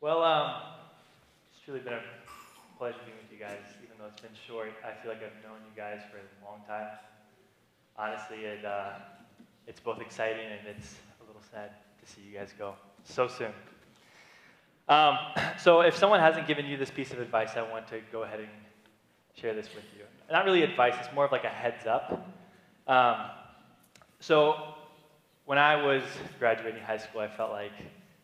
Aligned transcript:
Well, 0.00 0.22
um, 0.22 0.62
it's 1.50 1.60
truly 1.64 1.80
been 1.80 1.94
a 1.94 2.02
pleasure 2.78 2.98
being 3.04 3.16
with 3.20 3.32
you 3.32 3.44
guys, 3.44 3.66
even 3.82 3.98
though 3.98 4.06
it's 4.06 4.20
been 4.20 4.30
short. 4.46 4.70
I 4.86 4.92
feel 5.02 5.10
like 5.10 5.20
I've 5.24 5.42
known 5.42 5.58
you 5.66 5.74
guys 5.76 6.02
for 6.08 6.18
a 6.18 6.48
long 6.48 6.60
time. 6.68 6.86
Honestly, 7.96 8.44
it, 8.44 8.64
uh, 8.64 8.90
it's 9.66 9.80
both 9.80 10.00
exciting 10.00 10.46
and 10.46 10.68
it's 10.68 10.94
a 11.20 11.26
little 11.26 11.42
sad 11.50 11.70
to 12.00 12.08
see 12.08 12.20
you 12.20 12.38
guys 12.38 12.54
go 12.56 12.74
so 13.02 13.26
soon. 13.26 13.50
Um, 14.88 15.18
so, 15.58 15.80
if 15.80 15.96
someone 15.96 16.20
hasn't 16.20 16.46
given 16.46 16.64
you 16.64 16.76
this 16.76 16.92
piece 16.92 17.12
of 17.12 17.18
advice, 17.18 17.56
I 17.56 17.62
want 17.68 17.88
to 17.88 18.00
go 18.12 18.22
ahead 18.22 18.38
and 18.38 18.48
share 19.34 19.52
this 19.52 19.68
with 19.74 19.84
you. 19.98 20.04
Not 20.30 20.44
really 20.44 20.62
advice, 20.62 20.94
it's 21.00 21.12
more 21.12 21.24
of 21.24 21.32
like 21.32 21.42
a 21.42 21.48
heads 21.48 21.88
up. 21.88 22.24
Um, 22.86 23.16
so, 24.20 24.74
when 25.44 25.58
I 25.58 25.74
was 25.74 26.04
graduating 26.38 26.82
high 26.82 26.98
school, 26.98 27.20
I 27.20 27.26
felt 27.26 27.50
like 27.50 27.72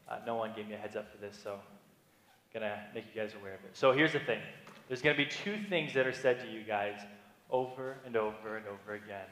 uh, 0.08 0.18
no 0.26 0.34
one 0.34 0.52
gave 0.54 0.68
me 0.68 0.74
a 0.74 0.78
heads 0.78 0.96
up 0.96 1.10
for 1.10 1.18
this, 1.18 1.38
so 1.42 1.52
I'm 1.54 2.60
going 2.60 2.70
to 2.70 2.78
make 2.94 3.04
you 3.14 3.20
guys 3.20 3.32
aware 3.40 3.54
of 3.54 3.60
it. 3.64 3.70
So, 3.76 3.92
here's 3.92 4.12
the 4.12 4.20
thing 4.20 4.40
there's 4.88 5.02
going 5.02 5.16
to 5.16 5.22
be 5.22 5.28
two 5.28 5.56
things 5.68 5.94
that 5.94 6.06
are 6.06 6.12
said 6.12 6.40
to 6.40 6.46
you 6.46 6.62
guys 6.62 7.00
over 7.50 7.96
and 8.04 8.16
over 8.16 8.56
and 8.56 8.66
over 8.66 8.94
again 8.94 9.26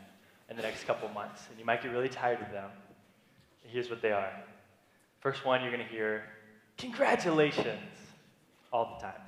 in 0.48 0.56
the 0.56 0.62
next 0.62 0.84
couple 0.84 1.08
months, 1.10 1.42
and 1.50 1.58
you 1.58 1.64
might 1.64 1.82
get 1.82 1.92
really 1.92 2.08
tired 2.08 2.40
of 2.40 2.50
them. 2.52 2.70
Here's 3.62 3.90
what 3.90 4.02
they 4.02 4.12
are. 4.12 4.32
First 5.20 5.44
one, 5.44 5.62
you're 5.62 5.72
going 5.72 5.86
to 5.86 5.92
hear, 5.92 6.24
Congratulations, 6.78 7.78
all 8.72 8.96
the 8.98 9.06
time, 9.06 9.20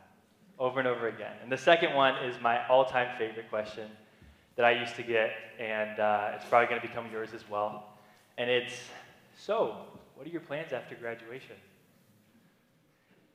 over 0.58 0.78
and 0.80 0.88
over 0.88 1.08
again. 1.08 1.32
And 1.42 1.52
the 1.52 1.58
second 1.58 1.94
one 1.94 2.16
is 2.24 2.34
my 2.40 2.66
all 2.68 2.84
time 2.84 3.08
favorite 3.18 3.48
question 3.48 3.88
that 4.56 4.64
I 4.64 4.72
used 4.72 4.96
to 4.96 5.02
get, 5.02 5.30
and 5.58 5.98
uh, 5.98 6.32
it's 6.34 6.44
probably 6.44 6.68
going 6.68 6.80
to 6.80 6.86
become 6.86 7.06
yours 7.12 7.30
as 7.34 7.48
well. 7.48 7.98
And 8.38 8.50
it's, 8.50 8.74
So, 9.38 9.76
what 10.14 10.26
are 10.26 10.30
your 10.30 10.40
plans 10.40 10.72
after 10.72 10.94
graduation? 10.94 11.56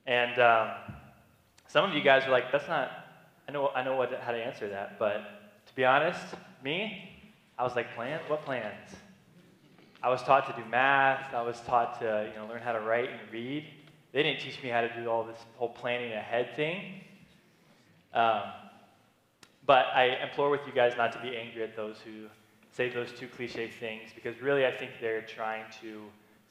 And 0.06 0.40
um, 0.40 0.70
some 1.68 1.88
of 1.88 1.94
you 1.94 2.02
guys 2.02 2.24
are 2.24 2.30
like, 2.30 2.50
That's 2.52 2.68
not, 2.68 2.90
I 3.48 3.52
know, 3.52 3.68
I 3.68 3.82
know 3.82 3.96
what, 3.96 4.12
how 4.20 4.32
to 4.32 4.38
answer 4.38 4.68
that, 4.68 4.98
but 4.98 5.22
to 5.66 5.74
be 5.74 5.84
honest, 5.84 6.24
me, 6.64 7.30
I 7.58 7.62
was 7.62 7.76
like, 7.76 7.94
Plans? 7.94 8.22
What 8.28 8.44
plans? 8.44 8.96
I 10.02 10.08
was 10.08 10.22
taught 10.22 10.46
to 10.46 10.62
do 10.62 10.66
math. 10.68 11.34
I 11.34 11.42
was 11.42 11.60
taught 11.60 12.00
to 12.00 12.30
you 12.32 12.40
know, 12.40 12.46
learn 12.48 12.62
how 12.62 12.72
to 12.72 12.80
write 12.80 13.10
and 13.10 13.20
read. 13.30 13.66
They 14.12 14.22
didn't 14.22 14.40
teach 14.40 14.62
me 14.62 14.70
how 14.70 14.80
to 14.80 14.90
do 15.00 15.08
all 15.10 15.24
this 15.24 15.38
whole 15.56 15.68
planning 15.68 16.12
ahead 16.12 16.56
thing. 16.56 17.02
Um, 18.14 18.42
but 19.66 19.86
I 19.94 20.16
implore 20.22 20.50
with 20.50 20.62
you 20.66 20.72
guys 20.72 20.94
not 20.96 21.12
to 21.12 21.20
be 21.20 21.36
angry 21.36 21.62
at 21.62 21.76
those 21.76 21.96
who 22.04 22.26
say 22.72 22.88
those 22.88 23.12
two 23.12 23.28
cliche 23.28 23.70
things 23.70 24.10
because 24.14 24.40
really 24.40 24.66
I 24.66 24.72
think 24.72 24.92
they're 25.00 25.22
trying 25.22 25.64
to 25.82 26.02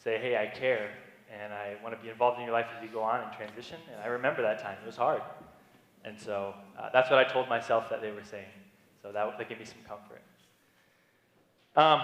say, 0.03 0.17
hey, 0.17 0.37
I 0.37 0.47
care 0.47 0.89
and 1.31 1.53
I 1.53 1.75
want 1.83 1.95
to 1.95 2.01
be 2.01 2.09
involved 2.09 2.39
in 2.39 2.45
your 2.45 2.53
life 2.53 2.65
as 2.75 2.83
you 2.83 2.89
go 2.89 3.03
on 3.03 3.21
and 3.21 3.31
transition. 3.33 3.77
And 3.91 4.01
I 4.01 4.07
remember 4.07 4.41
that 4.41 4.59
time. 4.61 4.77
It 4.81 4.85
was 4.85 4.95
hard. 4.95 5.21
And 6.03 6.19
so 6.19 6.55
uh, 6.77 6.89
that's 6.91 7.09
what 7.09 7.19
I 7.19 7.23
told 7.23 7.47
myself 7.49 7.89
that 7.89 8.01
they 8.01 8.11
were 8.11 8.23
saying. 8.23 8.45
So 9.01 9.11
that, 9.11 9.37
that 9.37 9.49
gave 9.49 9.59
me 9.59 9.65
some 9.65 9.81
comfort. 9.87 10.21
Um, 11.75 12.01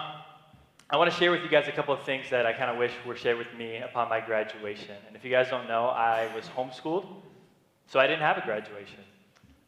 I 0.90 0.98
want 0.98 1.12
to 1.12 1.18
share 1.18 1.32
with 1.32 1.42
you 1.42 1.50
guys 1.50 1.68
a 1.68 1.72
couple 1.72 1.94
of 1.94 2.04
things 2.04 2.30
that 2.30 2.46
I 2.46 2.54
kind 2.54 2.70
of 2.70 2.78
wish 2.78 2.92
were 3.06 3.16
shared 3.16 3.38
with 3.38 3.52
me 3.58 3.78
upon 3.78 4.08
my 4.08 4.20
graduation. 4.20 4.96
And 5.08 5.16
if 5.16 5.26
you 5.26 5.32
guys 5.32 5.50
don't 5.50 5.68
know, 5.68 5.88
I 5.88 6.30
was 6.36 6.46
homeschooled, 6.56 7.08
so 7.88 8.00
I 8.00 8.06
didn't 8.06 8.22
have 8.22 8.38
a 8.38 8.46
graduation. 8.46 9.00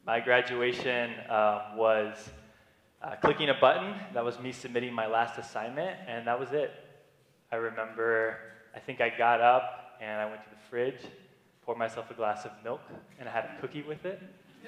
My 0.05 0.19
graduation 0.19 1.11
uh, 1.27 1.71
was 1.75 2.29
uh, 3.01 3.15
clicking 3.15 3.49
a 3.49 3.55
button. 3.55 3.95
That 4.13 4.23
was 4.23 4.39
me 4.39 4.51
submitting 4.51 4.93
my 4.93 5.07
last 5.07 5.39
assignment, 5.39 5.97
and 6.07 6.27
that 6.27 6.39
was 6.39 6.51
it. 6.51 6.71
I 7.51 7.55
remember, 7.55 8.37
I 8.75 8.79
think 8.79 8.99
I 8.99 9.09
got 9.09 9.41
up 9.41 9.97
and 10.01 10.21
I 10.21 10.25
went 10.25 10.43
to 10.43 10.49
the 10.49 10.57
fridge, 10.69 10.99
poured 11.65 11.77
myself 11.77 12.11
a 12.11 12.13
glass 12.13 12.45
of 12.45 12.51
milk, 12.63 12.81
and 13.19 13.27
I 13.27 13.31
had 13.31 13.45
a 13.45 13.61
cookie 13.61 13.83
with 13.83 14.05
it. 14.05 14.21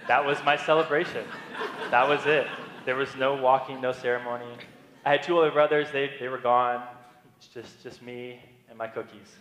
That 0.08 0.26
was 0.26 0.38
my 0.46 0.56
celebration. 0.56 1.26
That 1.92 2.08
was 2.08 2.26
it. 2.26 2.48
There 2.86 2.96
was 2.96 3.14
no 3.16 3.36
walking, 3.36 3.82
no 3.82 3.92
ceremony. 3.92 4.52
I 5.06 5.12
had 5.12 5.24
two 5.24 5.38
older 5.38 5.52
brothers, 5.52 5.88
they, 5.92 6.12
they 6.20 6.30
were 6.30 6.38
gone. 6.38 6.84
It's 7.38 7.48
just, 7.48 7.84
just 7.84 8.02
me 8.02 8.40
and 8.70 8.78
my 8.78 8.88
cookies. 8.88 9.36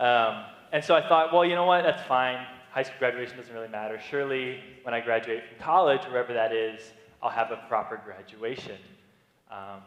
Um, 0.00 0.44
and 0.72 0.82
so 0.82 0.94
I 0.94 1.06
thought, 1.08 1.32
well, 1.32 1.44
you 1.44 1.54
know 1.54 1.66
what? 1.66 1.82
That's 1.84 2.02
fine. 2.06 2.46
High 2.70 2.84
school 2.84 2.98
graduation 2.98 3.36
doesn't 3.36 3.52
really 3.52 3.68
matter. 3.68 4.00
Surely, 4.10 4.60
when 4.82 4.94
I 4.94 5.00
graduate 5.00 5.42
from 5.48 5.58
college, 5.64 6.02
wherever 6.04 6.32
that 6.32 6.52
is, 6.52 6.80
I'll 7.22 7.30
have 7.30 7.50
a 7.50 7.56
proper 7.68 8.00
graduation. 8.04 8.78
Um, 9.50 9.82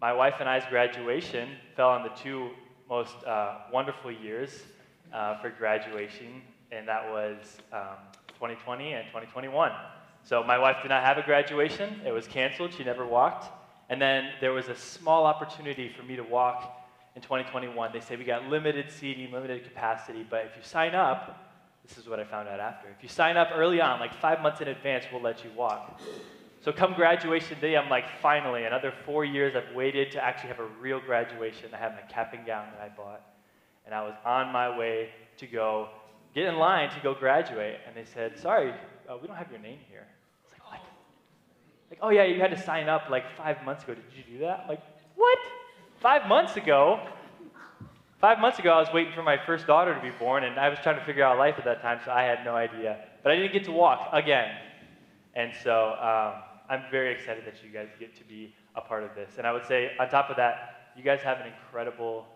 my 0.00 0.12
wife 0.12 0.34
and 0.40 0.48
I's 0.48 0.64
graduation 0.68 1.48
fell 1.74 1.90
on 1.90 2.02
the 2.02 2.10
two 2.10 2.50
most 2.88 3.16
uh, 3.26 3.58
wonderful 3.72 4.12
years 4.12 4.62
uh, 5.12 5.38
for 5.40 5.50
graduation, 5.50 6.42
and 6.70 6.86
that 6.86 7.10
was 7.10 7.58
um, 7.72 7.96
2020 8.34 8.92
and 8.92 9.06
2021. 9.06 9.72
So 10.22 10.42
my 10.44 10.58
wife 10.58 10.76
did 10.82 10.90
not 10.90 11.04
have 11.04 11.18
a 11.18 11.22
graduation. 11.22 12.00
It 12.06 12.12
was 12.12 12.26
canceled. 12.26 12.74
She 12.74 12.84
never 12.84 13.06
walked. 13.06 13.52
And 13.88 14.00
then 14.00 14.30
there 14.40 14.52
was 14.52 14.68
a 14.68 14.76
small 14.76 15.24
opportunity 15.24 15.88
for 15.88 16.02
me 16.02 16.16
to 16.16 16.22
walk 16.22 16.86
in 17.16 17.22
2021. 17.22 17.90
They 17.92 18.00
say 18.00 18.16
we 18.16 18.24
got 18.24 18.46
limited 18.46 18.90
seating, 18.90 19.32
limited 19.32 19.64
capacity, 19.64 20.26
but 20.28 20.44
if 20.44 20.56
you 20.56 20.62
sign 20.62 20.94
up, 20.94 21.50
this 21.86 21.96
is 21.96 22.06
what 22.06 22.20
I 22.20 22.24
found 22.24 22.48
out 22.48 22.60
after. 22.60 22.88
If 22.88 23.02
you 23.02 23.08
sign 23.08 23.36
up 23.36 23.48
early 23.54 23.80
on, 23.80 23.98
like 23.98 24.14
five 24.14 24.42
months 24.42 24.60
in 24.60 24.68
advance, 24.68 25.06
we'll 25.10 25.22
let 25.22 25.42
you 25.42 25.50
walk. 25.56 26.00
So 26.60 26.72
come 26.72 26.94
graduation 26.94 27.58
day, 27.60 27.76
I'm 27.76 27.88
like, 27.88 28.04
finally, 28.20 28.64
another 28.64 28.92
four 29.06 29.24
years 29.24 29.54
I've 29.54 29.74
waited 29.74 30.10
to 30.12 30.24
actually 30.24 30.48
have 30.48 30.58
a 30.58 30.66
real 30.80 31.00
graduation. 31.00 31.70
I 31.72 31.76
have 31.76 31.92
my 31.92 32.00
cap 32.12 32.34
and 32.34 32.44
gown 32.44 32.66
that 32.74 32.82
I 32.82 32.88
bought. 32.88 33.22
And 33.86 33.94
I 33.94 34.02
was 34.02 34.14
on 34.24 34.52
my 34.52 34.76
way 34.76 35.10
to 35.38 35.46
go 35.46 35.88
get 36.34 36.46
in 36.46 36.56
line 36.56 36.90
to 36.90 37.00
go 37.00 37.14
graduate. 37.14 37.78
And 37.86 37.96
they 37.96 38.04
said, 38.04 38.38
sorry, 38.38 38.74
uh, 39.08 39.16
we 39.20 39.28
don't 39.28 39.36
have 39.36 39.50
your 39.50 39.60
name 39.60 39.78
here. 39.88 40.04
I 40.04 40.44
was 40.44 40.52
like, 40.52 40.70
what? 40.70 40.80
Like, 41.90 41.98
oh 42.02 42.10
yeah, 42.10 42.24
you 42.24 42.40
had 42.40 42.50
to 42.50 42.60
sign 42.60 42.88
up 42.88 43.08
like 43.08 43.24
five 43.36 43.64
months 43.64 43.84
ago. 43.84 43.94
Did 43.94 44.04
you 44.16 44.38
do 44.38 44.38
that? 44.40 44.66
Like, 44.68 44.82
what? 45.14 45.38
Five 46.00 46.28
months 46.28 46.56
ago? 46.56 47.00
Five 48.20 48.40
months 48.40 48.58
ago, 48.58 48.72
I 48.72 48.80
was 48.80 48.88
waiting 48.92 49.12
for 49.12 49.22
my 49.22 49.38
first 49.46 49.68
daughter 49.68 49.94
to 49.94 50.00
be 50.00 50.10
born, 50.10 50.42
and 50.42 50.58
I 50.58 50.68
was 50.68 50.80
trying 50.80 50.98
to 50.98 51.04
figure 51.04 51.22
out 51.22 51.38
life 51.38 51.54
at 51.56 51.64
that 51.66 51.80
time, 51.80 52.00
so 52.04 52.10
I 52.10 52.24
had 52.24 52.44
no 52.44 52.56
idea. 52.56 52.98
But 53.22 53.30
I 53.30 53.36
didn't 53.36 53.52
get 53.52 53.62
to 53.64 53.72
walk 53.72 54.08
again. 54.12 54.56
And 55.36 55.52
so 55.62 55.92
um, 55.92 56.42
I'm 56.68 56.84
very 56.90 57.12
excited 57.12 57.44
that 57.46 57.62
you 57.64 57.70
guys 57.70 57.88
get 57.98 58.16
to 58.18 58.24
be 58.24 58.52
a 58.74 58.80
part 58.80 59.02
of 59.02 59.14
this. 59.14 59.30
And 59.38 59.46
I 59.46 59.52
would 59.52 59.64
say, 59.64 59.92
on 59.98 60.08
top 60.08 60.28
of 60.28 60.36
that, 60.36 60.92
you 60.96 61.02
guys 61.02 61.22
have 61.22 61.38
an 61.40 61.46
incredible 61.46 62.26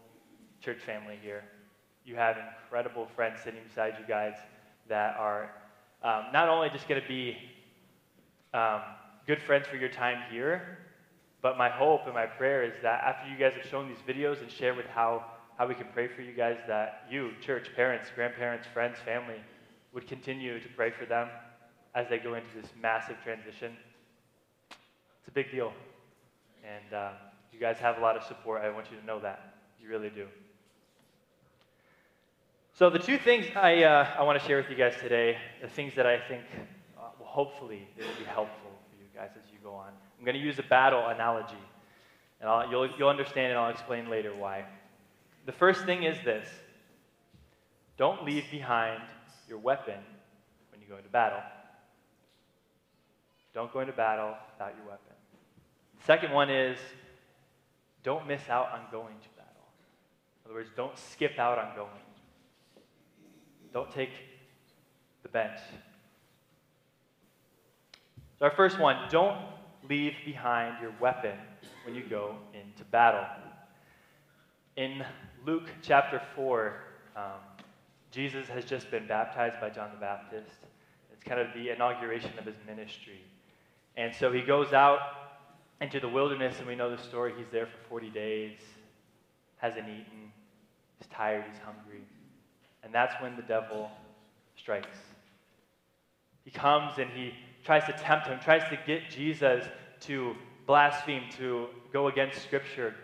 church 0.60 0.78
family 0.80 1.18
here. 1.22 1.44
You 2.04 2.16
have 2.16 2.36
incredible 2.36 3.06
friends 3.14 3.40
sitting 3.44 3.60
beside 3.66 3.94
you 3.98 4.06
guys 4.06 4.34
that 4.88 5.16
are 5.18 5.50
um, 6.02 6.26
not 6.32 6.48
only 6.48 6.70
just 6.70 6.88
going 6.88 7.00
to 7.00 7.06
be 7.06 7.36
um, 8.54 8.80
good 9.26 9.42
friends 9.42 9.66
for 9.66 9.76
your 9.76 9.88
time 9.88 10.18
here. 10.30 10.78
But 11.42 11.58
my 11.58 11.68
hope 11.68 12.04
and 12.04 12.14
my 12.14 12.26
prayer 12.26 12.62
is 12.62 12.74
that 12.82 13.02
after 13.02 13.28
you 13.28 13.36
guys 13.36 13.54
have 13.54 13.66
shown 13.66 13.88
these 13.88 13.98
videos 14.06 14.40
and 14.40 14.50
shared 14.50 14.76
with 14.76 14.86
how, 14.86 15.24
how 15.58 15.66
we 15.66 15.74
can 15.74 15.88
pray 15.92 16.06
for 16.06 16.22
you 16.22 16.32
guys, 16.32 16.56
that 16.68 17.04
you, 17.10 17.32
church, 17.40 17.74
parents, 17.74 18.10
grandparents, 18.14 18.66
friends, 18.72 18.96
family, 19.04 19.42
would 19.92 20.06
continue 20.06 20.60
to 20.60 20.68
pray 20.68 20.90
for 20.90 21.04
them 21.04 21.28
as 21.94 22.08
they 22.08 22.18
go 22.18 22.34
into 22.34 22.48
this 22.54 22.70
massive 22.80 23.16
transition. 23.22 23.72
It's 25.22 25.28
a 25.28 25.30
big 25.30 25.52
deal. 25.52 25.72
And 26.64 26.92
uh, 26.92 27.10
you 27.52 27.60
guys 27.60 27.78
have 27.78 27.98
a 27.98 28.00
lot 28.00 28.16
of 28.16 28.24
support. 28.24 28.62
I 28.62 28.70
want 28.70 28.90
you 28.90 28.98
to 28.98 29.06
know 29.06 29.20
that. 29.20 29.54
You 29.80 29.88
really 29.88 30.10
do. 30.10 30.26
So, 32.74 32.90
the 32.90 32.98
two 32.98 33.18
things 33.18 33.46
I, 33.54 33.84
uh, 33.84 34.08
I 34.18 34.22
want 34.24 34.40
to 34.40 34.44
share 34.44 34.56
with 34.56 34.68
you 34.68 34.76
guys 34.76 34.94
today, 35.00 35.36
the 35.60 35.68
things 35.68 35.94
that 35.94 36.06
I 36.06 36.18
think 36.18 36.42
uh, 36.98 37.02
hopefully 37.18 37.86
they 37.96 38.04
will 38.04 38.18
be 38.18 38.24
helpful 38.24 38.70
for 38.90 38.96
you 38.96 39.08
guys, 39.14 39.30
as 39.36 39.48
you 39.52 39.58
go 39.62 39.74
on. 39.74 39.92
I'm 40.18 40.24
going 40.24 40.36
to 40.36 40.40
use 40.40 40.58
a 40.58 40.64
battle 40.64 41.06
analogy, 41.06 41.54
and 42.40 42.50
I'll, 42.50 42.68
you'll, 42.68 42.88
you'll 42.98 43.10
understand 43.10 43.52
and 43.52 43.60
I'll 43.60 43.70
explain 43.70 44.10
later 44.10 44.34
why. 44.34 44.64
The 45.46 45.52
first 45.52 45.84
thing 45.84 46.02
is 46.02 46.16
this 46.24 46.48
don't 47.96 48.24
leave 48.24 48.50
behind 48.50 49.02
your 49.48 49.58
weapon 49.58 49.98
when 50.72 50.80
you 50.80 50.88
go 50.88 50.96
into 50.96 51.10
battle. 51.10 51.42
Don't 53.54 53.72
go 53.72 53.80
into 53.80 53.92
battle 53.92 54.34
without 54.52 54.74
your 54.76 54.86
weapon. 54.86 55.11
Second 56.04 56.32
one 56.32 56.50
is 56.50 56.78
don't 58.02 58.26
miss 58.26 58.48
out 58.48 58.70
on 58.72 58.80
going 58.90 59.14
to 59.22 59.28
battle. 59.36 59.66
In 60.44 60.50
other 60.50 60.54
words, 60.54 60.70
don't 60.76 60.98
skip 60.98 61.38
out 61.38 61.58
on 61.58 61.76
going. 61.76 61.90
Don't 63.72 63.90
take 63.90 64.10
the 65.22 65.28
bench 65.28 65.58
so, 68.42 68.46
our 68.46 68.56
first 68.56 68.80
one 68.80 68.96
don't 69.08 69.38
leave 69.88 70.14
behind 70.24 70.82
your 70.82 70.92
weapon 71.00 71.38
when 71.84 71.94
you 71.94 72.02
go 72.02 72.34
into 72.52 72.82
battle. 72.90 73.24
In 74.74 75.04
Luke 75.46 75.70
chapter 75.80 76.20
4, 76.34 76.74
um, 77.14 77.22
Jesus 78.10 78.48
has 78.48 78.64
just 78.64 78.90
been 78.90 79.06
baptized 79.06 79.60
by 79.60 79.70
John 79.70 79.90
the 79.94 80.00
Baptist. 80.00 80.56
It's 81.12 81.22
kind 81.22 81.40
of 81.40 81.54
the 81.54 81.70
inauguration 81.70 82.32
of 82.36 82.44
his 82.44 82.56
ministry. 82.66 83.20
And 83.96 84.12
so 84.12 84.32
he 84.32 84.42
goes 84.42 84.72
out 84.72 84.98
into 85.82 85.98
the 85.98 86.08
wilderness, 86.08 86.58
and 86.58 86.66
we 86.68 86.76
know 86.76 86.94
the 86.94 87.02
story. 87.02 87.34
He's 87.36 87.48
there 87.50 87.66
for 87.66 87.76
40 87.88 88.10
days, 88.10 88.58
hasn't 89.56 89.88
eaten, 89.88 90.32
he's 90.98 91.08
tired, 91.08 91.44
he's 91.50 91.60
hungry. 91.60 92.02
And 92.84 92.94
that's 92.94 93.20
when 93.20 93.34
the 93.34 93.42
devil 93.42 93.90
strikes. 94.56 94.98
He 96.44 96.52
comes 96.52 96.98
and 96.98 97.10
he 97.10 97.34
tries 97.64 97.84
to 97.86 97.92
tempt 97.92 98.28
him, 98.28 98.38
tries 98.40 98.62
to 98.70 98.78
get 98.86 99.10
Jesus 99.10 99.64
to 100.02 100.36
blaspheme, 100.66 101.24
to 101.38 101.66
go 101.92 102.06
against 102.06 102.40
Scripture, 102.42 102.94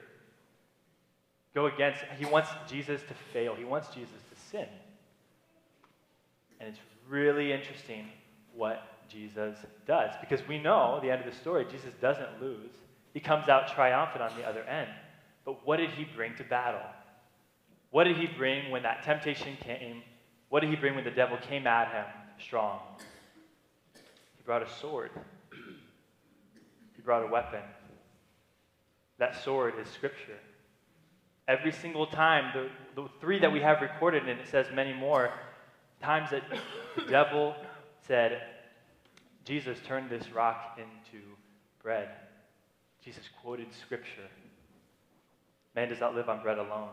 go 1.54 1.66
against, 1.66 2.00
he 2.16 2.26
wants 2.26 2.50
Jesus 2.68 3.02
to 3.02 3.14
fail, 3.32 3.56
he 3.56 3.64
wants 3.64 3.88
Jesus 3.88 4.20
to 4.30 4.50
sin. 4.50 4.68
And 6.60 6.68
it's 6.68 6.78
really 7.08 7.52
interesting 7.52 8.06
what 8.54 8.82
Jesus 9.08 9.56
does 9.86 10.14
because 10.20 10.46
we 10.46 10.58
know 10.58 10.98
the 11.02 11.10
end 11.10 11.24
of 11.24 11.32
the 11.32 11.38
story, 11.38 11.66
Jesus 11.70 11.92
doesn't 12.00 12.40
lose. 12.40 12.70
He 13.14 13.20
comes 13.20 13.48
out 13.48 13.68
triumphant 13.68 14.22
on 14.22 14.36
the 14.38 14.46
other 14.46 14.62
end. 14.64 14.90
But 15.44 15.66
what 15.66 15.78
did 15.78 15.90
he 15.90 16.04
bring 16.04 16.36
to 16.36 16.44
battle? 16.44 16.86
What 17.90 18.04
did 18.04 18.16
he 18.16 18.26
bring 18.26 18.70
when 18.70 18.82
that 18.82 19.02
temptation 19.02 19.56
came? 19.60 20.02
What 20.50 20.60
did 20.60 20.70
he 20.70 20.76
bring 20.76 20.94
when 20.94 21.04
the 21.04 21.10
devil 21.10 21.38
came 21.38 21.66
at 21.66 21.90
him 21.92 22.04
strong? 22.44 22.80
He 23.94 24.42
brought 24.44 24.62
a 24.62 24.70
sword. 24.80 25.10
He 26.94 27.02
brought 27.02 27.22
a 27.22 27.26
weapon. 27.26 27.62
That 29.18 29.42
sword 29.42 29.74
is 29.80 29.88
Scripture. 29.88 30.38
Every 31.48 31.72
single 31.72 32.06
time, 32.06 32.52
the, 32.52 33.02
the 33.02 33.08
three 33.20 33.38
that 33.38 33.50
we 33.50 33.60
have 33.60 33.80
recorded, 33.80 34.28
and 34.28 34.38
it 34.38 34.48
says 34.48 34.66
many 34.74 34.92
more, 34.92 35.30
times 36.02 36.30
that 36.30 36.42
the 36.94 37.10
devil 37.10 37.54
said, 38.06 38.42
Jesus 39.48 39.78
turned 39.86 40.10
this 40.10 40.30
rock 40.30 40.76
into 40.76 41.24
bread. 41.82 42.10
Jesus 43.02 43.22
quoted 43.40 43.68
Scripture. 43.72 44.28
Man 45.74 45.88
does 45.88 46.00
not 46.00 46.14
live 46.14 46.28
on 46.28 46.42
bread 46.42 46.58
alone. 46.58 46.90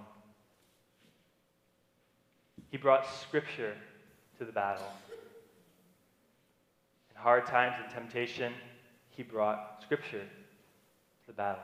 He 2.71 2.77
brought 2.77 3.05
Scripture 3.23 3.75
to 4.39 4.45
the 4.45 4.53
battle. 4.53 4.87
In 7.13 7.21
hard 7.21 7.45
times 7.45 7.75
and 7.83 7.93
temptation, 7.93 8.53
he 9.09 9.21
brought 9.21 9.81
Scripture 9.83 10.23
to 10.23 11.27
the 11.27 11.33
battle. 11.33 11.61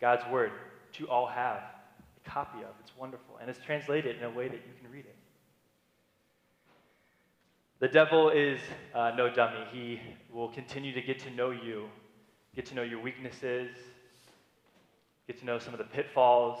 God's 0.00 0.22
Word, 0.30 0.52
which 0.86 1.00
you 1.00 1.08
all 1.08 1.26
have 1.26 1.64
a 2.24 2.30
copy 2.30 2.58
of. 2.60 2.70
It's 2.80 2.96
wonderful. 2.96 3.38
And 3.40 3.50
it's 3.50 3.58
translated 3.58 4.18
in 4.18 4.22
a 4.22 4.30
way 4.30 4.46
that 4.46 4.54
you 4.68 4.72
can 4.80 4.92
read 4.92 5.04
it. 5.04 5.16
The 7.80 7.88
devil 7.88 8.30
is 8.30 8.60
uh, 8.92 9.12
no 9.16 9.32
dummy. 9.32 9.64
He 9.72 10.00
will 10.32 10.48
continue 10.48 10.92
to 10.92 11.00
get 11.00 11.20
to 11.20 11.30
know 11.30 11.50
you, 11.50 11.88
get 12.56 12.66
to 12.66 12.74
know 12.74 12.82
your 12.82 13.00
weaknesses, 13.00 13.70
get 15.28 15.38
to 15.38 15.44
know 15.44 15.60
some 15.60 15.74
of 15.74 15.78
the 15.78 15.84
pitfalls, 15.84 16.58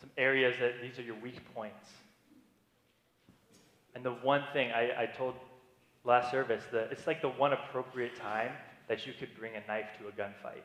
some 0.00 0.08
areas 0.16 0.56
that 0.58 0.80
these 0.80 0.98
are 0.98 1.02
your 1.02 1.16
weak 1.16 1.40
points. 1.54 1.90
And 3.94 4.02
the 4.02 4.12
one 4.12 4.44
thing 4.54 4.70
I, 4.72 5.02
I 5.02 5.06
told 5.06 5.34
last 6.04 6.30
service 6.30 6.64
that 6.72 6.88
it's 6.90 7.06
like 7.06 7.20
the 7.20 7.28
one 7.28 7.52
appropriate 7.52 8.16
time 8.16 8.52
that 8.88 9.06
you 9.06 9.12
could 9.18 9.28
bring 9.38 9.52
a 9.56 9.66
knife 9.66 9.88
to 10.00 10.08
a 10.08 10.12
gunfight 10.12 10.62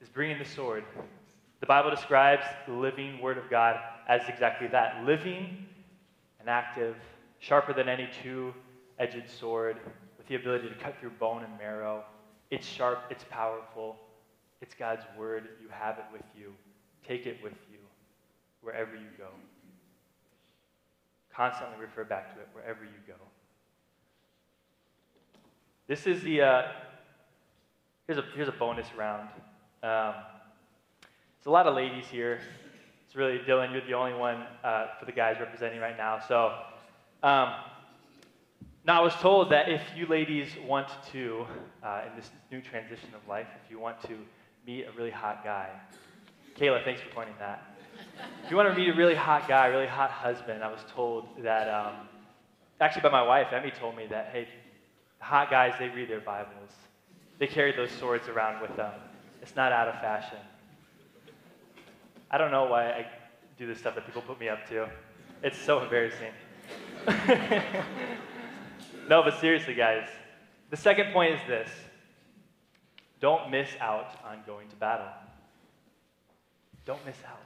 is 0.00 0.08
bringing 0.08 0.38
the 0.38 0.44
sword. 0.44 0.82
The 1.60 1.66
Bible 1.66 1.90
describes 1.90 2.44
the 2.66 2.72
living 2.72 3.20
Word 3.20 3.38
of 3.38 3.48
God 3.48 3.78
as 4.08 4.22
exactly 4.28 4.66
that 4.68 5.04
living 5.04 5.64
and 6.40 6.48
active, 6.48 6.96
sharper 7.42 7.72
than 7.72 7.88
any 7.88 8.08
two 8.22 8.54
edged 9.00 9.28
sword, 9.28 9.76
with 10.16 10.26
the 10.28 10.36
ability 10.36 10.68
to 10.68 10.74
cut 10.76 10.94
through 11.00 11.10
bone 11.10 11.42
and 11.42 11.58
marrow. 11.58 12.04
It's 12.50 12.66
sharp, 12.66 13.00
it's 13.10 13.24
powerful, 13.30 13.96
it's 14.60 14.74
God's 14.74 15.02
Word. 15.18 15.48
You 15.60 15.68
have 15.70 15.98
it 15.98 16.04
with 16.12 16.22
you. 16.38 16.52
Take 17.06 17.26
it 17.26 17.42
with 17.42 17.54
you 17.70 17.78
wherever 18.60 18.94
you 18.94 19.08
go. 19.18 19.26
Constantly 21.34 21.76
refer 21.80 22.04
back 22.04 22.32
to 22.32 22.40
it 22.40 22.48
wherever 22.52 22.84
you 22.84 22.90
go. 23.08 23.14
This 25.88 26.06
is 26.06 26.22
the, 26.22 26.42
uh, 26.42 26.62
here's, 28.06 28.18
a, 28.18 28.24
here's 28.36 28.48
a 28.48 28.52
bonus 28.52 28.86
round. 28.96 29.28
Um, 29.82 30.14
there's 31.40 31.46
a 31.46 31.50
lot 31.50 31.66
of 31.66 31.74
ladies 31.74 32.04
here. 32.06 32.38
It's 33.04 33.16
really, 33.16 33.40
Dylan, 33.40 33.72
you're 33.72 33.84
the 33.84 33.94
only 33.94 34.14
one 34.14 34.46
uh, 34.62 34.86
for 35.00 35.06
the 35.06 35.12
guys 35.12 35.38
representing 35.40 35.80
right 35.80 35.96
now. 35.96 36.20
So, 36.20 36.52
um, 37.22 37.54
now 38.84 39.00
I 39.00 39.04
was 39.04 39.14
told 39.14 39.50
that 39.50 39.68
if 39.68 39.82
you 39.94 40.06
ladies 40.06 40.48
want 40.66 40.88
to, 41.12 41.46
uh, 41.84 42.02
in 42.10 42.16
this 42.16 42.30
new 42.50 42.60
transition 42.60 43.10
of 43.14 43.26
life, 43.28 43.46
if 43.64 43.70
you 43.70 43.78
want 43.78 44.02
to 44.02 44.18
meet 44.66 44.84
a 44.84 44.92
really 44.96 45.10
hot 45.10 45.44
guy, 45.44 45.68
Kayla, 46.56 46.84
thanks 46.84 47.00
for 47.00 47.08
pointing 47.10 47.36
that. 47.38 47.62
If 48.44 48.50
you 48.50 48.56
want 48.56 48.68
to 48.68 48.74
meet 48.74 48.88
a 48.88 48.94
really 48.94 49.14
hot 49.14 49.46
guy, 49.46 49.66
really 49.66 49.86
hot 49.86 50.10
husband, 50.10 50.64
I 50.64 50.70
was 50.70 50.80
told 50.92 51.28
that, 51.42 51.68
um, 51.68 52.08
actually 52.80 53.02
by 53.02 53.10
my 53.10 53.22
wife, 53.22 53.52
Emmy 53.52 53.70
told 53.70 53.96
me 53.96 54.06
that, 54.06 54.30
hey, 54.32 54.48
hot 55.20 55.48
guys, 55.48 55.74
they 55.78 55.88
read 55.88 56.08
their 56.08 56.20
Bibles. 56.20 56.72
They 57.38 57.46
carry 57.46 57.72
those 57.72 57.90
swords 57.92 58.28
around 58.28 58.60
with 58.60 58.76
them. 58.76 58.92
It's 59.40 59.54
not 59.54 59.72
out 59.72 59.88
of 59.88 59.94
fashion. 60.00 60.38
I 62.30 62.38
don't 62.38 62.50
know 62.50 62.64
why 62.64 62.90
I 62.90 63.06
do 63.58 63.66
this 63.66 63.78
stuff 63.78 63.94
that 63.94 64.06
people 64.06 64.22
put 64.22 64.40
me 64.40 64.48
up 64.48 64.68
to. 64.70 64.88
It's 65.42 65.58
so 65.58 65.82
embarrassing. 65.82 66.32
no, 69.08 69.22
but 69.22 69.38
seriously, 69.40 69.74
guys, 69.74 70.08
the 70.70 70.76
second 70.76 71.12
point 71.12 71.34
is 71.34 71.40
this 71.46 71.70
don't 73.20 73.50
miss 73.50 73.68
out 73.80 74.16
on 74.24 74.38
going 74.46 74.68
to 74.68 74.76
battle. 74.76 75.06
Don't 76.84 77.04
miss 77.06 77.16
out. 77.28 77.38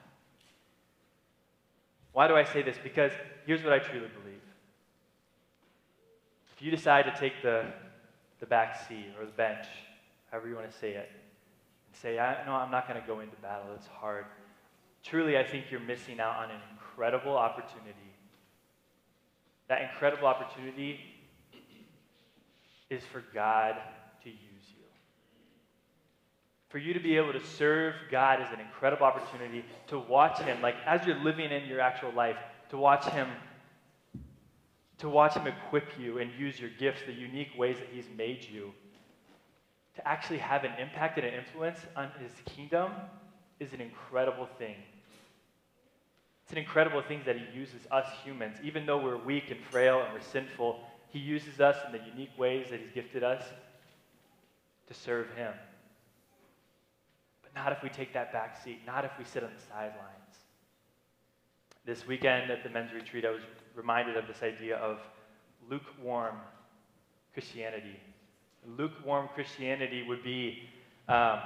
Why 2.13 2.29
do 2.29 2.35
I 2.35 2.45
say 2.45 2.63
this? 2.63 2.77
Because 2.83 3.13
here's 3.47 3.63
what 3.63 3.75
I 3.75 3.79
truly 3.79 4.09
believe. 4.23 4.41
If 6.57 6.63
you 6.63 6.71
decide 6.71 7.05
to 7.05 7.15
take 7.21 7.43
the, 7.43 7.67
the 8.41 8.47
back 8.47 8.89
seat 8.89 9.09
or 9.19 9.27
the 9.27 9.33
bench, 9.33 9.67
however 10.31 10.49
you 10.49 10.55
want 10.55 10.71
to 10.71 10.79
say 10.79 10.93
it, 10.93 11.11
and 11.13 12.01
say, 12.01 12.19
I, 12.19 12.47
no, 12.47 12.53
I'm 12.53 12.71
not 12.71 12.89
going 12.89 12.99
to 12.99 13.07
go 13.07 13.21
into 13.21 13.37
battle, 13.37 13.67
it's 13.75 13.87
hard, 13.87 14.25
truly, 15.03 15.37
I 15.37 15.45
think 15.45 15.67
you're 15.71 15.81
missing 15.81 16.19
out 16.19 16.37
on 16.37 16.51
an 16.51 16.61
incredible 16.73 17.37
opportunity. 17.37 17.93
That 19.69 19.83
incredible 19.83 20.27
opportunity 20.27 21.01
is 22.89 23.03
for 23.05 23.25
God 23.35 23.77
to 24.23 24.29
use 24.29 24.65
you. 24.69 24.85
For 26.69 26.79
you 26.79 26.95
to 26.95 27.01
be 27.01 27.17
able 27.17 27.33
to 27.33 27.45
serve 27.45 27.95
God 28.11 28.41
is 28.41 28.49
an 28.53 28.61
incredible 28.61 29.07
opportunity 29.07 29.65
to 29.89 29.99
watch 29.99 30.39
Him, 30.39 30.63
like 30.63 30.77
as 30.87 31.07
you're 31.07 31.23
living 31.23 31.51
in 31.51 31.67
your 31.67 31.81
actual 31.81 32.13
life, 32.13 32.37
to 32.71 32.79
watch 32.79 33.05
Him 33.07 33.29
to 34.99 35.09
watch 35.11 35.35
Him 35.35 35.47
equip 35.47 35.99
you 35.99 36.19
and 36.19 36.31
use 36.39 36.59
your 36.59 36.71
gifts, 36.79 37.03
the 37.07 37.13
unique 37.13 37.51
ways 37.59 37.77
that 37.79 37.89
He's 37.93 38.07
made 38.17 38.47
you, 38.51 38.73
to 39.95 40.09
actually 40.09 40.39
have 40.39 40.65
an 40.65 40.73
impact 40.81 41.19
and 41.19 41.27
an 41.27 41.35
influence 41.35 41.79
on 41.95 42.11
His 42.19 42.33
kingdom 42.47 42.91
is 43.61 43.73
an 43.73 43.81
incredible 43.81 44.49
thing. 44.59 44.77
It's 46.47 46.53
an 46.53 46.59
incredible 46.59 47.03
thing 47.03 47.23
that 47.27 47.37
He 47.37 47.59
uses 47.59 47.81
us 47.91 48.07
humans, 48.23 48.59
even 48.63 48.87
though 48.87 49.03
we're 49.03 49.17
weak 49.17 49.51
and 49.51 49.59
frail 49.65 50.01
and 50.01 50.15
we're 50.15 50.21
sinful. 50.21 50.79
He 51.09 51.19
uses 51.19 51.61
us 51.61 51.77
in 51.85 51.91
the 51.91 51.99
unique 52.07 52.39
ways 52.39 52.69
that 52.71 52.79
He's 52.79 52.93
gifted 52.95 53.25
us 53.25 53.43
to 54.87 54.95
serve 54.95 55.27
Him. 55.35 55.53
But 57.43 57.53
not 57.53 57.73
if 57.73 57.83
we 57.83 57.89
take 57.89 58.13
that 58.15 58.33
back 58.33 58.63
seat, 58.63 58.79
not 58.87 59.05
if 59.05 59.11
we 59.19 59.25
sit 59.25 59.43
on 59.43 59.51
the 59.57 59.61
sidelines. 59.61 59.97
This 61.85 62.07
weekend 62.07 62.49
at 62.53 62.63
the 62.63 62.71
men's 62.71 62.93
retreat, 62.93 63.25
I 63.25 63.31
was 63.31 63.43
reminded 63.75 64.17
of 64.17 64.29
this 64.29 64.45
idea 64.45 64.77
of 64.77 65.01
lukewarm 65.69 66.37
Christianity. 67.33 67.99
Lukewarm 68.79 69.29
Christianity 69.35 70.05
would 70.07 70.23
be, 70.23 70.63
um, 71.09 71.41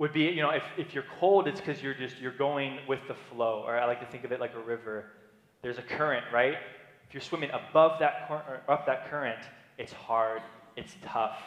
would 0.00 0.14
be, 0.14 0.22
you 0.22 0.40
know, 0.40 0.48
if, 0.48 0.62
if 0.78 0.94
you're 0.94 1.04
cold, 1.20 1.46
it's 1.46 1.60
because 1.60 1.82
you're 1.82 1.94
just 1.94 2.18
you're 2.18 2.32
going 2.32 2.78
with 2.88 3.00
the 3.06 3.14
flow. 3.14 3.62
Or 3.66 3.78
I 3.78 3.84
like 3.84 4.00
to 4.00 4.06
think 4.06 4.24
of 4.24 4.32
it 4.32 4.40
like 4.40 4.54
a 4.54 4.58
river. 4.58 5.04
There's 5.60 5.76
a 5.76 5.82
current, 5.82 6.24
right? 6.32 6.54
If 7.06 7.12
you're 7.12 7.20
swimming 7.20 7.50
above 7.50 8.00
that 8.00 8.26
cur- 8.26 8.62
up 8.66 8.86
that 8.86 9.10
current, 9.10 9.44
it's 9.76 9.92
hard, 9.92 10.40
it's 10.74 10.96
tough. 11.04 11.38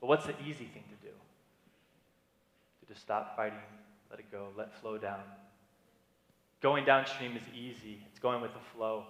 But 0.00 0.08
what's 0.08 0.26
the 0.26 0.34
easy 0.40 0.64
thing 0.64 0.82
to 0.88 1.06
do? 1.06 1.12
To 2.80 2.86
just 2.92 3.02
stop 3.02 3.36
fighting, 3.36 3.58
let 4.10 4.18
it 4.18 4.32
go, 4.32 4.48
let 4.58 4.74
flow 4.80 4.98
down. 4.98 5.22
Going 6.60 6.84
downstream 6.84 7.36
is 7.36 7.42
easy, 7.54 8.04
it's 8.10 8.18
going 8.18 8.42
with 8.42 8.52
the 8.52 8.60
flow. 8.74 9.04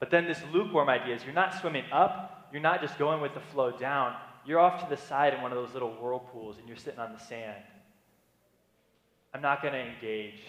But 0.00 0.10
then 0.10 0.26
this 0.26 0.40
lukewarm 0.52 0.88
idea 0.88 1.14
is 1.14 1.22
you're 1.22 1.32
not 1.32 1.54
swimming 1.60 1.84
up, 1.92 2.48
you're 2.50 2.60
not 2.60 2.80
just 2.80 2.98
going 2.98 3.20
with 3.20 3.34
the 3.34 3.40
flow 3.52 3.70
down, 3.70 4.16
you're 4.44 4.58
off 4.58 4.82
to 4.82 4.90
the 4.90 5.00
side 5.00 5.32
in 5.32 5.42
one 5.42 5.52
of 5.52 5.58
those 5.58 5.72
little 5.72 5.92
whirlpools 5.92 6.58
and 6.58 6.66
you're 6.66 6.76
sitting 6.76 6.98
on 6.98 7.12
the 7.12 7.20
sand. 7.20 7.62
I'm 9.34 9.42
not 9.42 9.60
going 9.60 9.74
to 9.74 9.80
engage. 9.80 10.40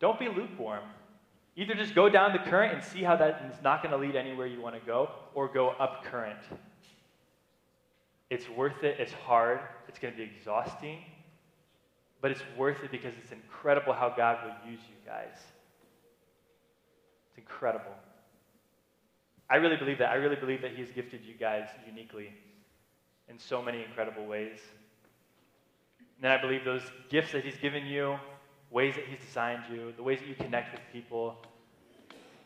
Don't 0.00 0.18
be 0.18 0.28
lukewarm. 0.28 0.82
Either 1.56 1.74
just 1.74 1.94
go 1.94 2.08
down 2.08 2.32
the 2.32 2.38
current 2.50 2.74
and 2.74 2.82
see 2.82 3.02
how 3.02 3.16
that 3.16 3.50
is 3.52 3.62
not 3.62 3.82
going 3.82 3.92
to 3.92 3.98
lead 3.98 4.16
anywhere 4.16 4.46
you 4.46 4.60
want 4.60 4.74
to 4.74 4.84
go, 4.84 5.08
or 5.34 5.48
go 5.48 5.70
up 5.70 6.04
current. 6.04 6.38
It's 8.30 8.48
worth 8.48 8.84
it, 8.84 9.00
it's 9.00 9.12
hard, 9.12 9.60
it's 9.88 9.98
going 9.98 10.12
to 10.12 10.18
be 10.18 10.24
exhausting, 10.24 10.98
But 12.20 12.32
it's 12.32 12.42
worth 12.56 12.82
it 12.84 12.90
because 12.90 13.14
it's 13.22 13.32
incredible 13.32 13.92
how 13.92 14.08
God 14.10 14.38
will 14.44 14.70
use 14.70 14.80
you 14.88 14.96
guys. 15.06 15.36
It's 17.28 17.38
incredible. 17.38 17.94
I 19.48 19.56
really 19.56 19.76
believe 19.76 19.98
that. 19.98 20.10
I 20.10 20.16
really 20.16 20.36
believe 20.36 20.60
that 20.62 20.72
He 20.72 20.80
has 20.80 20.90
gifted 20.90 21.24
you 21.24 21.34
guys 21.34 21.68
uniquely 21.86 22.32
in 23.28 23.38
so 23.38 23.62
many 23.62 23.82
incredible 23.82 24.26
ways. 24.26 24.58
And 26.18 26.24
then 26.24 26.32
I 26.32 26.40
believe 26.40 26.64
those 26.64 26.82
gifts 27.08 27.30
that 27.30 27.44
He's 27.44 27.56
given 27.58 27.86
you, 27.86 28.18
ways 28.70 28.96
that 28.96 29.04
He's 29.04 29.20
designed 29.24 29.62
you, 29.72 29.92
the 29.96 30.02
ways 30.02 30.18
that 30.18 30.28
you 30.28 30.34
connect 30.34 30.72
with 30.72 30.82
people, 30.92 31.36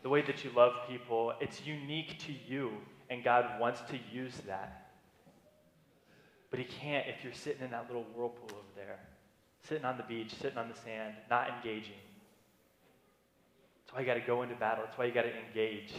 the 0.03 0.09
way 0.09 0.21
that 0.21 0.43
you 0.43 0.51
love 0.55 0.73
people, 0.87 1.33
it's 1.41 1.65
unique 1.65 2.19
to 2.19 2.33
you, 2.47 2.71
and 3.09 3.23
God 3.23 3.59
wants 3.59 3.81
to 3.89 3.97
use 4.11 4.35
that. 4.45 4.91
But 6.51 6.59
He 6.59 6.65
can't 6.65 7.07
if 7.07 7.23
you're 7.23 7.33
sitting 7.33 7.63
in 7.63 7.71
that 7.71 7.87
little 7.87 8.05
whirlpool 8.15 8.49
over 8.51 8.73
there, 8.75 8.99
sitting 9.67 9.85
on 9.85 9.97
the 9.97 10.03
beach, 10.03 10.31
sitting 10.39 10.59
on 10.59 10.69
the 10.69 10.79
sand, 10.79 11.15
not 11.31 11.49
engaging. 11.57 11.93
That's 13.85 13.95
why 13.95 14.01
you 14.01 14.05
got 14.05 14.13
to 14.13 14.19
go 14.19 14.43
into 14.43 14.53
battle. 14.53 14.83
That's 14.85 14.99
why 14.99 15.05
you 15.05 15.13
got 15.13 15.23
to 15.23 15.33
engage. 15.47 15.93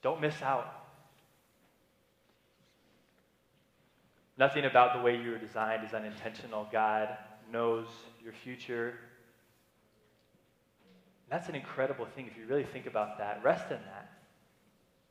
Don't 0.00 0.20
miss 0.20 0.40
out. 0.42 0.85
Nothing 4.38 4.66
about 4.66 4.94
the 4.94 5.02
way 5.02 5.16
you 5.16 5.30
were 5.30 5.38
designed 5.38 5.84
is 5.84 5.94
unintentional. 5.94 6.68
God 6.70 7.16
knows 7.50 7.86
your 8.22 8.32
future. 8.32 8.94
That's 11.30 11.48
an 11.48 11.54
incredible 11.54 12.06
thing 12.14 12.26
if 12.26 12.36
you 12.36 12.46
really 12.46 12.64
think 12.64 12.86
about 12.86 13.18
that. 13.18 13.42
Rest 13.42 13.70
in 13.70 13.78
that. 13.78 14.10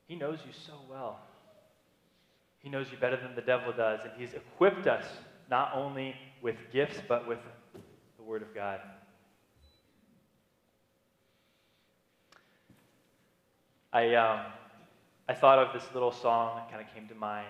He 0.07 0.15
knows 0.15 0.39
you 0.45 0.53
so 0.53 0.73
well. 0.89 1.19
He 2.59 2.69
knows 2.69 2.91
you 2.91 2.97
better 2.97 3.17
than 3.17 3.35
the 3.35 3.41
devil 3.41 3.73
does, 3.73 4.01
and 4.03 4.11
He's 4.17 4.33
equipped 4.33 4.87
us 4.87 5.05
not 5.49 5.71
only 5.73 6.15
with 6.41 6.55
gifts, 6.71 7.01
but 7.07 7.27
with 7.27 7.39
the 8.17 8.23
Word 8.23 8.41
of 8.41 8.53
God. 8.53 8.79
I, 13.91 14.13
um, 14.15 14.39
I 15.27 15.33
thought 15.33 15.57
of 15.57 15.73
this 15.73 15.87
little 15.93 16.11
song 16.11 16.57
that 16.57 16.69
kind 16.69 16.85
of 16.85 16.93
came 16.93 17.07
to 17.07 17.15
mind. 17.15 17.47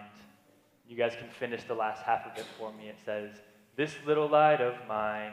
You 0.88 0.96
guys 0.96 1.14
can 1.18 1.30
finish 1.40 1.64
the 1.64 1.74
last 1.74 2.04
half 2.04 2.26
of 2.26 2.38
it 2.38 2.46
for 2.58 2.72
me. 2.74 2.88
It 2.90 2.98
says, 3.04 3.32
This 3.76 3.96
little 4.06 4.30
light 4.30 4.62
of 4.62 4.76
mine. 4.88 5.32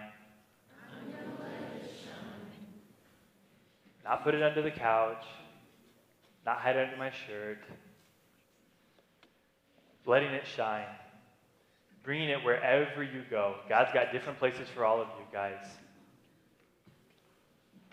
Not 4.05 4.25
put 4.25 4.35
it 4.35 4.43
under 4.43 4.63
the 4.63 4.71
couch. 4.71 5.25
Not 6.45 6.59
hide 6.59 6.77
it 6.77 6.87
under 6.87 6.97
my 6.97 7.13
shirt. 7.27 7.59
Letting 10.07 10.31
it 10.31 10.47
shine. 10.47 10.87
Bringing 12.03 12.31
it 12.31 12.43
wherever 12.43 13.03
you 13.03 13.23
go. 13.31 13.57
God's 13.69 13.93
got 13.93 14.11
different 14.11 14.39
places 14.39 14.69
for 14.75 14.85
all 14.85 15.01
of 15.01 15.07
you 15.19 15.25
guys. 15.33 15.65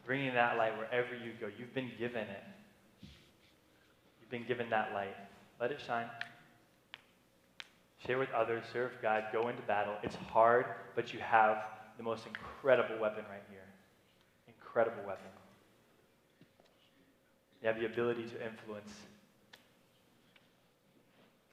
Bringing 0.06 0.34
that 0.34 0.58
light 0.58 0.76
wherever 0.78 1.14
you 1.14 1.34
go. 1.40 1.48
You've 1.60 1.76
been 1.76 1.92
given 2.00 2.24
it. 2.24 2.44
You've 4.20 4.32
been 4.32 4.48
given 4.48 4.72
that 4.72 4.94
light. 4.94 5.16
Let 5.60 5.72
it 5.72 5.80
shine 5.86 6.08
share 8.06 8.18
with 8.18 8.32
others, 8.32 8.64
serve 8.72 8.92
God, 9.02 9.26
go 9.32 9.50
into 9.50 9.62
battle. 9.64 9.94
It's 10.04 10.16
hard, 10.16 10.66
but 10.96 11.14
you 11.14 11.20
have 11.20 11.64
the 11.98 12.04
most 12.04 12.26
incredible 12.26 13.00
weapon 13.02 13.26
right 13.30 13.44
here. 13.50 13.60
Incredible 14.48 15.04
weapon. 15.06 15.26
You 17.62 17.68
have 17.68 17.80
the 17.80 17.86
ability 17.86 18.24
to 18.24 18.46
influence. 18.46 18.92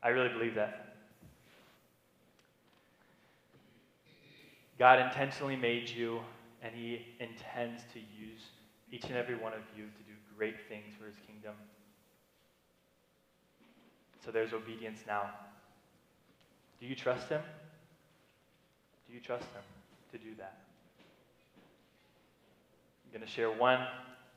I 0.03 0.11
really 0.11 0.29
believe 0.29 0.55
that. 0.55 0.95
God 4.79 5.01
intentionally 5.01 5.57
made 5.57 5.89
you, 5.89 6.21
and 6.63 6.73
He 6.75 7.07
intends 7.19 7.83
to 7.93 7.99
use 7.99 8.51
each 8.93 9.05
and 9.05 9.17
every 9.17 9.35
one 9.35 9.53
of 9.53 9.61
you 9.77 9.85
to 9.85 10.03
do 10.05 10.13
great 10.37 10.57
things 10.69 10.95
for 10.99 11.07
His 11.07 11.17
kingdom. 11.27 11.55
So 14.25 14.31
there's 14.31 14.53
obedience 14.53 15.01
now. 15.07 15.31
Do 16.81 16.87
you 16.87 16.95
trust 16.95 17.29
Him? 17.29 17.41
Do 19.07 19.15
you 19.15 19.21
trust 19.21 19.45
Him 19.45 19.63
to 20.13 20.19
do 20.19 20.35
that? 20.39 20.59
I'm 23.05 23.13
going 23.13 23.27
to 23.27 23.33
share 23.33 23.51
one 23.51 23.81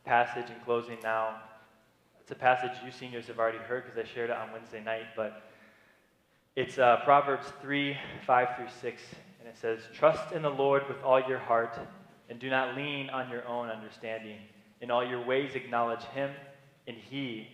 passage 0.06 0.50
in 0.50 0.56
closing 0.64 0.98
now. 1.04 1.36
It's 2.22 2.32
a 2.32 2.36
passage 2.36 2.72
you 2.86 2.92
seniors 2.92 3.28
have 3.28 3.40
already 3.40 3.58
heard 3.58 3.84
because 3.86 3.98
I 3.98 4.08
shared 4.08 4.30
it 4.30 4.36
on 4.36 4.52
Wednesday 4.52 4.84
night, 4.84 5.08
but 5.16 5.50
it's 6.56 6.78
uh, 6.78 6.98
Proverbs 7.04 7.48
3 7.62 7.98
5 8.26 8.56
through 8.56 8.68
6, 8.82 9.02
and 9.40 9.48
it 9.48 9.58
says, 9.58 9.80
Trust 9.94 10.34
in 10.34 10.42
the 10.42 10.50
Lord 10.50 10.88
with 10.88 11.02
all 11.04 11.22
your 11.28 11.40
heart, 11.40 11.78
and 12.30 12.40
do 12.40 12.50
not 12.50 12.76
lean 12.76 13.10
on 13.10 13.30
your 13.30 13.48
own 13.48 13.70
understanding. 13.70 14.38
In 14.82 14.92
all 14.92 15.04
your 15.04 15.26
ways, 15.26 15.56
acknowledge 15.56 16.04
Him, 16.14 16.32
and 16.88 16.96
He 16.96 17.48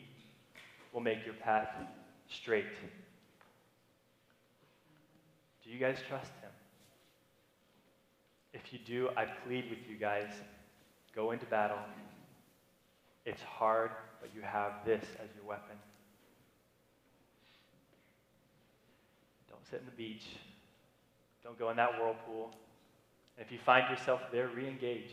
will 0.93 1.01
make 1.01 1.25
your 1.25 1.35
path 1.35 1.69
straight. 2.29 2.65
Do 5.65 5.71
you 5.71 5.79
guys 5.79 5.97
trust 6.07 6.31
him? 6.41 6.51
If 8.53 8.71
you 8.71 8.79
do, 8.85 9.09
I 9.17 9.25
plead 9.25 9.69
with 9.69 9.79
you 9.89 9.97
guys 9.97 10.29
go 11.15 11.31
into 11.31 11.45
battle. 11.47 11.79
It's 13.25 13.41
hard, 13.41 13.89
but 14.21 14.29
you 14.35 14.41
have 14.41 14.85
this 14.85 15.03
as 15.21 15.27
your 15.35 15.45
weapon. 15.45 15.75
Don't 19.49 19.65
sit 19.69 19.79
in 19.79 19.85
the 19.85 19.91
beach. 19.91 20.25
Don't 21.43 21.57
go 21.57 21.71
in 21.71 21.77
that 21.77 21.99
whirlpool. 21.99 22.51
And 23.37 23.45
if 23.45 23.51
you 23.51 23.57
find 23.65 23.89
yourself 23.89 24.21
there, 24.31 24.47
re 24.47 24.67
engage. 24.67 25.11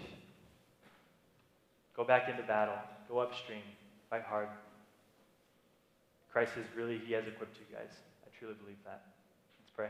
Go 1.96 2.04
back 2.04 2.28
into 2.28 2.42
battle. 2.42 2.78
Go 3.08 3.18
upstream. 3.18 3.62
Fight 4.10 4.22
hard. 4.22 4.48
Christ 6.30 6.52
is 6.58 6.66
really, 6.76 6.98
He 7.06 7.12
has 7.14 7.26
equipped 7.26 7.56
you 7.56 7.76
guys. 7.76 7.90
I 8.26 8.38
truly 8.38 8.54
believe 8.54 8.78
that. 8.84 9.02
Let's 9.60 9.70
pray. 9.74 9.88